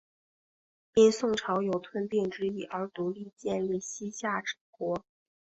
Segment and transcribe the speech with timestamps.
[0.95, 5.05] 因宋朝有并吞之意而独立建立西夏国。